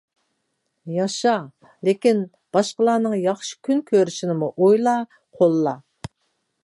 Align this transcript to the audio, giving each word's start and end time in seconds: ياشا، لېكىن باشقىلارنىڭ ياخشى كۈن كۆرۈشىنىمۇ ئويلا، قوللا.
ياشا، 0.93 1.33
لېكىن 1.89 2.23
باشقىلارنىڭ 2.57 3.15
ياخشى 3.25 3.59
كۈن 3.69 3.85
كۆرۈشىنىمۇ 3.93 4.51
ئويلا، 4.65 4.97
قوللا. 5.43 5.77